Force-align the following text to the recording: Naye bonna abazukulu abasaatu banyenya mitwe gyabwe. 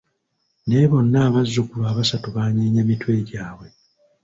Naye 0.65 0.85
bonna 0.91 1.19
abazukulu 1.27 1.83
abasaatu 1.91 2.27
banyenya 2.35 2.81
mitwe 2.89 3.11
gyabwe. 3.29 3.67